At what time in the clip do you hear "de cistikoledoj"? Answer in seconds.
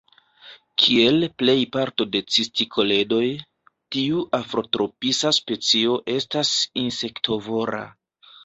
2.15-3.21